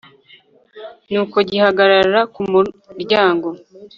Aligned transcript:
Nuko 1.11 1.37
gihagarara 1.49 2.21
ku 2.33 2.41
mu 2.49 2.59
Umuryango 2.89 3.47